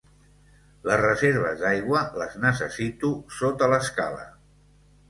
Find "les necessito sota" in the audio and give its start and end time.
2.23-3.73